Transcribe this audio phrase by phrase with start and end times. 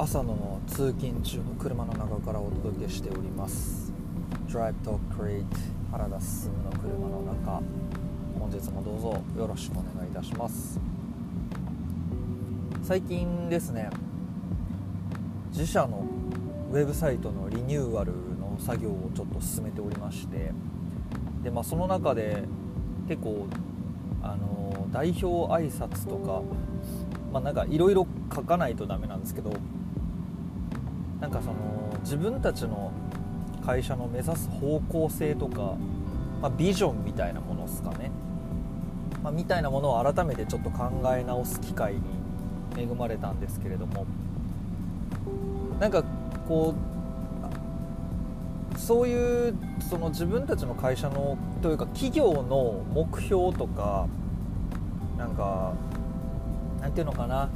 [0.00, 3.92] 朝の通勤中の車の中からお届けしております。
[4.46, 5.44] Drive Talk Create
[5.90, 7.60] 原田進の車の中。
[8.38, 10.78] 本日もどうぞよろしくお願いいたします。
[12.84, 13.90] 最近ですね
[15.50, 16.06] 自社の
[16.70, 20.52] ウェブサイトのリニューアルの作業をちょっと進めておりまして
[21.42, 22.44] で、まあ、その中で
[23.08, 23.48] 結構
[24.22, 26.42] あの代表挨拶とか
[27.32, 29.52] まあ、なんかいろいろ書かないとダメなんですけど
[31.20, 31.54] なんかその
[32.00, 32.92] 自分たちの
[33.64, 35.76] 会社の目指す方向性とか、
[36.40, 38.10] まあ、ビジョンみたいなものですかね、
[39.22, 42.00] まあ、みたいなものを改めてちょっと考え直す機会に
[42.76, 44.06] 恵まれたんですけれども。
[45.80, 46.02] なんか
[46.48, 46.74] こ
[48.74, 54.06] うそういうその自分たちの会社のというか企業の目標とか
[55.16, 55.72] なんか
[56.80, 57.48] なんていうのかな。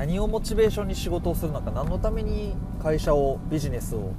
[0.00, 4.14] 何をモチベーションに仕事をするのか何のために会社をビジネスを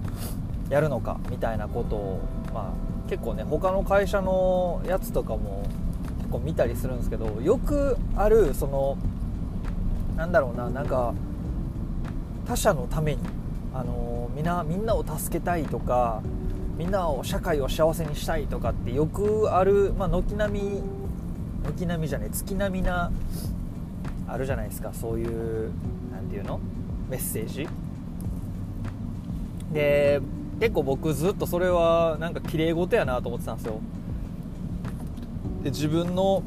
[0.70, 2.20] やるのかみたいなことを、
[2.54, 5.66] まあ、結構ね他の会社のやつとかも
[6.20, 8.96] 結構見たりするんですけどよくあるその
[10.16, 11.16] なんだろうななんか
[12.46, 13.24] 他者のために
[13.74, 16.22] あのみんなみんなを助けたいとか
[16.78, 20.84] みんなを社会を幸せにしたいとかってよくある、まあ、軒並み
[21.66, 23.12] 軒並みじゃね月並みな
[24.32, 24.94] あるじゃないですか。
[24.94, 25.72] そういう
[26.12, 26.60] 何て言うの？
[27.10, 27.68] メッセージ？
[29.74, 30.22] で
[30.60, 33.80] 結構僕ずっとそれはなんか綺麗事やなと思ってたんですよ。
[35.64, 36.44] で自分の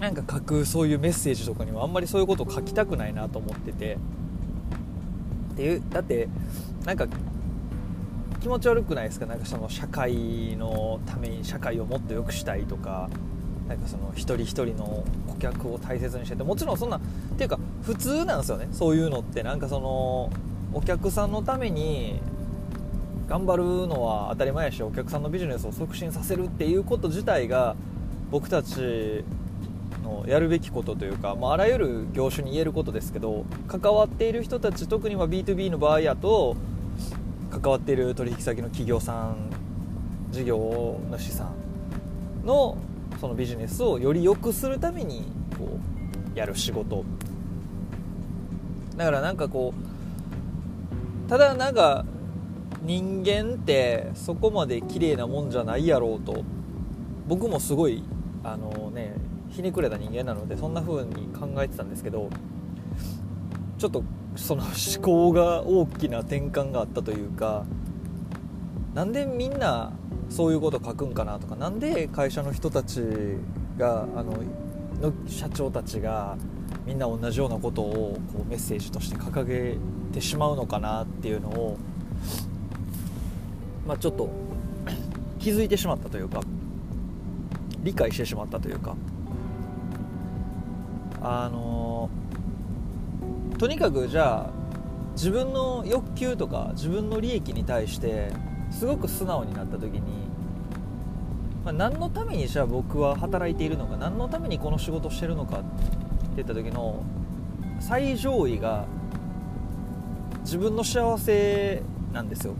[0.00, 3.98] なんか書くそういうメッセージとかにはあんまりそういうことを書きたくないなと思ってて。
[5.54, 6.28] っていうだって
[6.84, 7.06] なんか
[8.40, 9.26] 気持ち悪くないですか？
[9.26, 13.08] なんかその社会のために社会をもっと良くしたいとか。
[13.68, 15.04] なんかその一人一人の
[15.38, 17.00] 客を大切にしててもちろんそんなっ
[17.36, 18.68] ていうか普通なんですよね。
[18.72, 19.42] そういうのって。
[19.42, 20.30] なんかその
[20.72, 22.20] お客さんのために
[23.28, 27.76] 頑張るのは当たり前やしお客さんのビジネスを促進させるっていうこと自体が
[28.30, 29.24] 僕たち
[30.02, 36.56] のやるべきことというか、まあ、あらゆる業種に言えることですけど関わっている人たち特には B2B の場合やと
[37.50, 39.50] 関わっている取引先の企業さん
[40.30, 41.50] 事業主さ
[42.44, 42.76] んの
[43.20, 45.26] そのビジネスをより良くするために
[45.58, 45.78] こ
[46.34, 47.04] うやる仕事
[48.96, 52.04] だからなんかこうただなんか
[52.82, 56.44] 人間ってそこまで綺麗なもんじゃないやろうと
[57.26, 58.02] 僕もすごい
[58.44, 59.14] あのね
[59.50, 62.30] ひねくれた人間なのでそんな風に考えてたんですけど
[63.78, 64.04] ちょっと
[64.36, 64.72] その思
[65.04, 67.64] 考が大きな転換があったというか
[68.94, 69.92] なんでみんな
[70.28, 73.00] そういうこと書くんかなとかなんで会社の人たち
[73.76, 74.42] があの
[75.00, 76.36] の社長たちが
[76.84, 79.76] みんな同じようなことをこうメッセージとして掲げ
[80.12, 81.78] てしまうのかなっていうのを、
[83.86, 84.28] まあ、ちょっと
[85.38, 86.40] 気づいてしまったというか
[87.82, 88.96] 理解してしまったというか
[91.20, 92.10] あの
[93.58, 94.50] とにかくじゃあ
[95.12, 98.32] 自分の欲求とか自分の利益に対して
[98.70, 100.00] すごく素直になった時に、
[101.64, 105.66] まあ、何のためにじゃあ僕は働いているのか何のためにこの仕事してるのかって
[106.36, 107.02] 言った時の
[107.80, 108.86] 最上位が
[110.40, 112.54] 自分の幸せなんですよ。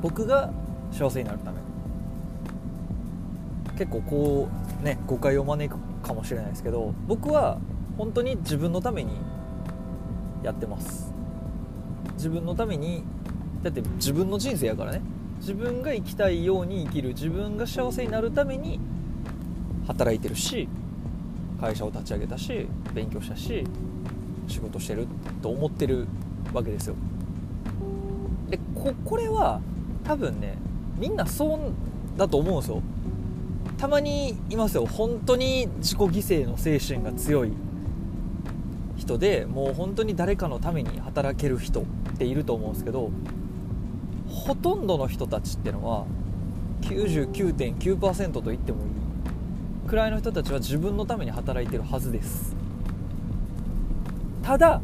[0.00, 0.52] 僕が
[0.92, 1.58] 幸せになるため。
[3.78, 4.48] 結構こ
[4.80, 7.58] うね誤解を招くかもしれないですけど僕は
[7.96, 9.16] 本当に自分のために
[10.42, 11.12] やってます。
[12.14, 13.02] 自分のために
[13.62, 15.02] だって自分の人生やからね。
[15.38, 17.08] 自分が生きたいように生きる。
[17.10, 18.78] 自分が幸せになるために
[19.86, 20.68] 働いてるし
[21.60, 23.64] 会社を立ち上げたし勉強したし
[24.46, 25.06] 仕事してる
[25.42, 26.06] と思ってる
[26.52, 26.94] わけですよ。
[28.50, 29.60] でここれは
[30.04, 30.56] 多分ね
[30.98, 32.82] みんなそうだと思うんですよ。
[33.78, 34.86] たまにいますよ。
[34.86, 36.10] 本当に自己犠
[36.44, 37.52] 牲の精神が強い
[38.96, 41.84] 人でもう本当に誰かのために働ける人っ
[42.18, 43.10] ていると思うんですけど
[44.32, 46.06] ほとんどの人たちってのは
[46.82, 49.88] 99.9%と言ってもいい。
[49.88, 52.56] くらいの人たちは自分のために働いてるはずです。
[54.42, 54.80] ただ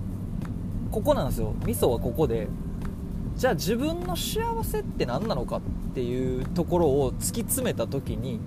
[0.90, 1.54] ここなんですよ。
[1.64, 2.48] ミソはここで。
[3.36, 5.60] じゃあ自分の幸せって何なのかっ
[5.94, 8.40] ていうところを突き詰めた時に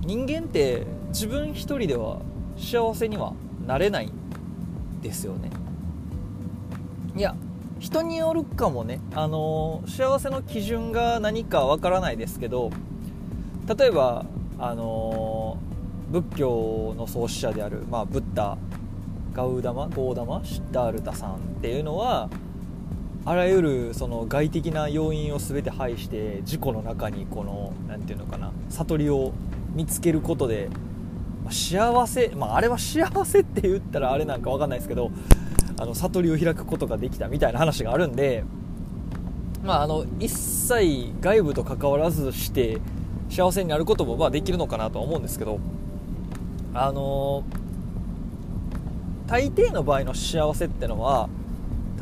[0.00, 2.20] 人間って自分一人では
[2.56, 3.34] 幸せには
[3.66, 4.12] なれないん
[5.02, 5.50] ですよね。
[7.78, 12.70] 人によるかもね、あの幸せの基準が何かわからないですけど
[13.76, 14.24] 例えば、
[14.58, 15.58] あの
[16.10, 18.56] 仏教の創始者である、まあ、ブッダ
[19.34, 22.28] ガウダマゴーダマシッダールタさんっていうのは
[23.24, 29.32] あらゆるその外的な要因を全て排して自己の中にこの何て言うのかな悟りを
[29.74, 30.70] 見つけることで
[31.50, 35.10] 幸せ、まあ、あれは幸せって言ったらあれなんか分かんないですけど
[35.78, 38.44] あの悟りを開くことができたみたいな話があるんで、
[39.62, 42.78] まあ、あの一切外部と関わらずして
[43.30, 45.60] 幸せになることもまあできるのかなとは思うんですけど
[46.74, 47.44] あの
[49.26, 51.28] 大抵の場合の幸せってのは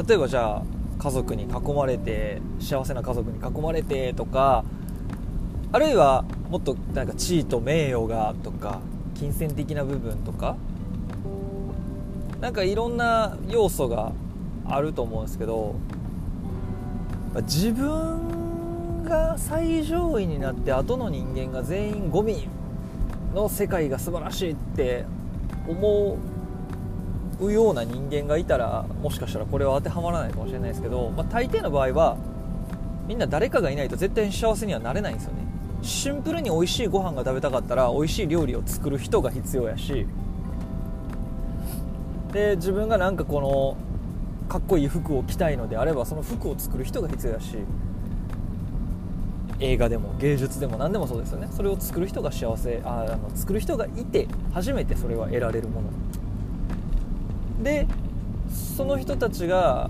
[0.06, 0.62] 例えばじゃあ
[0.98, 4.64] 家族に囲まれて幸せな家族に囲まれてとか
[5.72, 8.80] あるいはもっとなんか地位と名誉がとか
[9.14, 10.56] 金銭的な部分とか
[12.40, 14.12] なんかいろんな要素が
[14.66, 15.76] あると思うんですけど
[17.42, 22.48] 自分が最上位になって後の人間が全員ゴミ
[23.34, 25.04] の世界が素晴らしいって
[25.68, 26.18] 思
[27.40, 32.16] うような人間がいたらもしかしたらこれは当てはまらないかもしれないですけど、まあ、大抵の場合は
[33.06, 35.46] みんな誰かがいないと絶対に幸せにはなれないんですよね。
[35.82, 40.06] シンプルに美味しいご飯が食べたかったら美味しい料理を作る人が必要やし
[42.36, 43.78] で自分がなんかこの
[44.46, 47.56] かっこいい服を着たいのであればその服を作る人が必要やし
[49.58, 51.48] 映画でも芸術でも何でもそうですよね。
[51.50, 55.88] それを作る人が幸せああの作る人がいて初めてそれは得られるもの。
[57.64, 57.86] で
[58.76, 59.88] その人たちが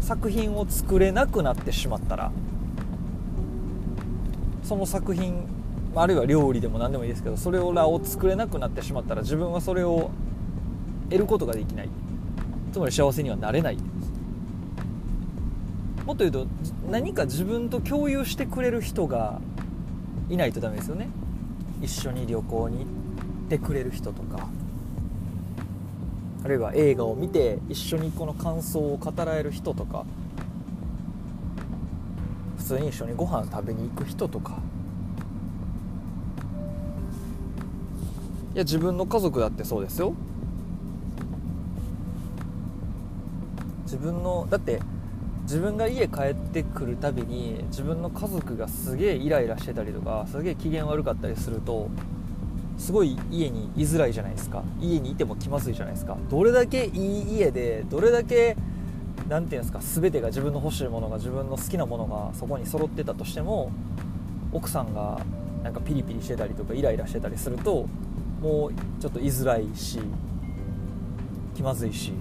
[0.00, 2.32] 作品を作れなくなってしまったら
[4.62, 5.46] その作品
[5.94, 10.10] あるいは料理でも何でもいいですけどそれらを作れなくなってしまったら自分はそれを
[11.10, 11.88] 得ることができない。
[12.72, 13.78] つまり幸せにはなれない。
[16.04, 16.46] もっと言うと
[16.90, 19.40] 何か自分と共有してくれる人が
[20.28, 21.08] いないとダメですよね。
[21.80, 22.86] 一緒に旅行に行っ
[23.48, 24.48] てくれる人とか。
[26.44, 30.04] あるいは映画を見て一緒にこの感想を語られる人とか。
[32.58, 34.58] 普通に一緒にご飯食べに行く人とか。
[38.54, 40.12] いや自分の家族だってそうですよ。
[43.94, 44.80] 自分のだって
[45.42, 51.88] 自分が家帰ってくるたびに自分の家族がすげえイライラしてたりとかすげえ機嫌悪かったりすると
[52.76, 54.64] すごい家に居づらいじゃないですか。
[54.80, 56.16] 家にいても気まずいじゃないですか。
[56.28, 58.56] どれだけいい家でどれだけ
[59.28, 63.70] 何て言うんですか全てが自分の欲しいものが自分の好きなものがそこに揃ってたとしても
[64.50, 65.20] 奥さんが
[65.62, 67.86] なんかピリピリしてたりとかイライラしてたりすると
[68.40, 70.00] もうちょっと居づらいし
[71.54, 72.12] 気まずいし。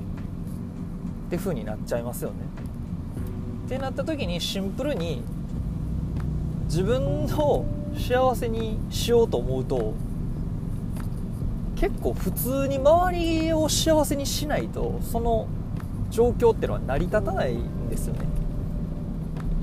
[1.28, 2.36] って風になっちゃいますよね。
[3.66, 5.24] ってなった時にシンプルに
[6.66, 7.66] 自分の
[7.98, 9.94] 幸せにしようと思うと
[11.76, 15.48] 結構普通に周りを幸せにしないとその
[16.10, 18.22] 状況ってのは成り立たないんですよね。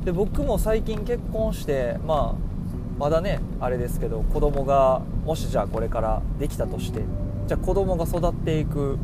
[0.04, 2.50] で僕も最近結婚してまあ
[2.98, 7.02] まだねあれですけど子供がもしじゃあこれからできたとして
[7.46, 8.98] じゃあ子供が育っていく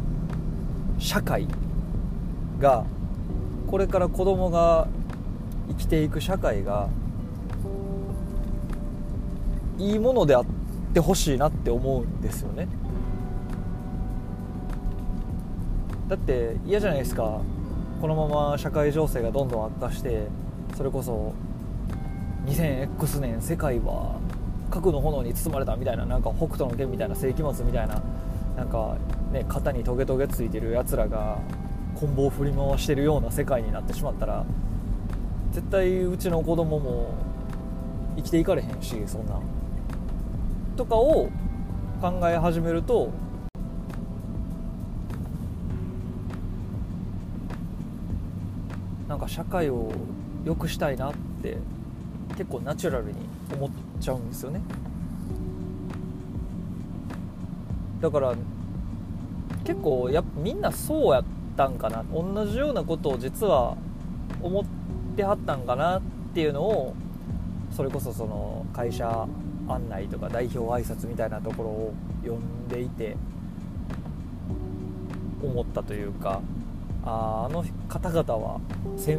[0.98, 1.48] 社会
[2.60, 2.84] が
[3.66, 4.88] これから子供が
[5.68, 6.88] 生きていく社会が
[9.78, 10.44] いいものであっ
[10.94, 12.68] てほしいなって思うんですよね。
[16.08, 17.40] だって嫌じゃないですか。
[18.00, 20.28] このまま社会情勢がどんどん悪化して
[20.76, 21.32] それこそ
[22.46, 24.20] 2000X 年世界は
[24.70, 28.02] 核の炎に包まれたみたいななんか北斗の拳みたいな世紀末みたいな
[28.56, 28.96] なんか、
[29.32, 31.38] ね、肩にトゲトゲついてるやつらが
[31.98, 34.44] 棍棒を振り回してるような世界になってしまったら
[35.52, 37.14] 絶対うちの子供も
[38.16, 39.40] 生きていかれへんしそんな
[40.76, 41.30] とかを
[42.00, 43.10] 考え始めると
[49.08, 49.90] なんか社会を
[50.44, 51.56] 良くしたいなって
[52.36, 53.14] 結構ナチュラルに
[53.54, 54.60] 思っちゃうんですよね。
[58.00, 58.34] だから
[59.64, 61.24] 結構やみんなそうやっ
[61.56, 62.04] たんかな。
[62.12, 63.76] 同じようなことを実は
[64.42, 64.64] 思っ
[65.16, 66.02] てはったんかなっ
[66.34, 66.94] ていうのを
[67.70, 69.26] それこそその会社
[69.68, 73.16] 案内とか代表挨拶みたいなところを読んでいて
[75.42, 76.40] 思ったというか
[77.04, 78.60] ああの方々は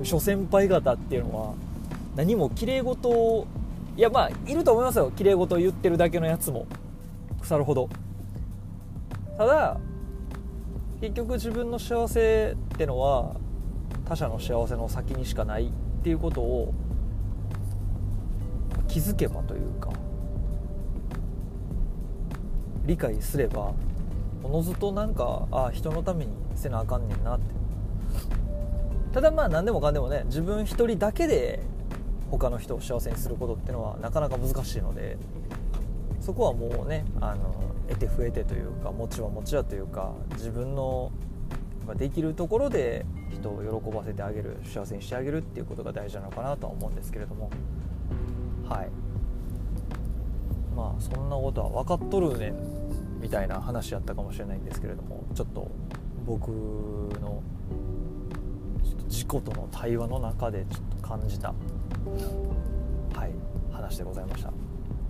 [0.03, 1.53] 諸先輩方っていうのは
[2.15, 3.47] 何もきれい事を
[3.95, 5.11] いやまあいると思いますよ。
[5.11, 6.67] きれい事を言ってるだけのやつも。
[7.41, 7.89] 腐るほど。
[9.37, 9.77] ただ
[10.99, 13.35] 結局自分の幸せってのは
[14.05, 15.69] 他者の幸せの先にしかないっ
[16.03, 16.73] ていうことを
[18.87, 19.91] 気づけばというか
[22.85, 23.73] 理解すれば
[24.43, 27.53] おのずとなんかあ人のためにせなあかんねんなって。
[29.13, 31.61] ただまあ何でもかんでもね自分一人だけで
[32.31, 35.17] 他の人を幸せにすることってのはなかなか難しいので
[36.19, 37.53] そこはもうねあの
[37.87, 41.11] 得て増えてというか持ちは持ちやというか自分の
[41.95, 47.49] できるところで人を喜ばせてあげる幸せにしてあげるっていうことが大事なのかなとは思うんですけれども。
[48.67, 48.89] はい。
[50.75, 52.53] まあそんなことは分かっとるね
[53.19, 55.71] みたいな話やったかもしれないんですけれどもちょっと
[56.23, 57.41] 僕の
[58.83, 63.31] ちょっと自己との対話の中でちょっと感じたはい
[63.71, 64.51] 話でございました。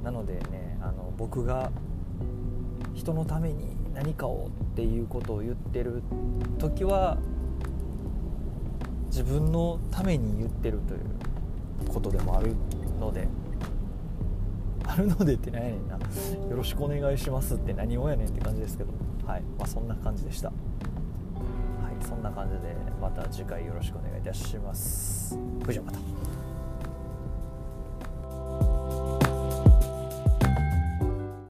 [0.04, 1.70] なのでねあの僕が
[2.94, 6.01] 人のために何かをっていうことを言ってる
[6.58, 7.17] 時は
[9.08, 12.56] 自分のために言ってるということでもある
[13.00, 13.27] ので
[14.86, 15.96] あるのでって何やねんな。
[15.98, 18.94] よろしくお願いしますって何をやねんって感じですけど。
[19.25, 19.41] はい。
[19.60, 20.48] まあそんな感じでした。
[20.48, 22.06] はい。
[22.06, 25.38] そんな感じでまた次回よろしくお願いいたします。
[25.62, 26.00] それじゃまた。